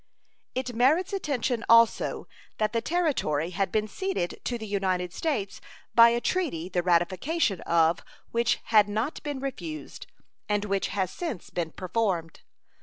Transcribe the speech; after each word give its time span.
It 0.55 0.73
merits 0.73 1.13
attention 1.13 1.63
also 1.69 2.27
that 2.57 2.73
the 2.73 2.81
territory 2.81 3.51
had 3.51 3.71
been 3.71 3.87
ceded 3.87 4.39
to 4.45 4.57
the 4.57 4.65
United 4.65 5.13
States 5.13 5.61
by 5.93 6.09
a 6.09 6.19
treaty 6.19 6.69
the 6.69 6.81
ratification 6.81 7.61
of 7.67 7.99
which 8.31 8.57
had 8.63 8.89
not 8.89 9.21
been 9.21 9.39
refused, 9.39 10.07
and 10.49 10.65
which 10.65 10.87
has 10.87 11.11
since 11.11 11.51
been 11.51 11.69
performed. 11.71 12.39